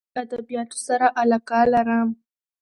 زه 0.03 0.05
له 0.15 0.21
ادبیاتو 0.25 0.77
سره 0.87 1.05
علاقه 1.21 1.59
لرم. 1.73 2.09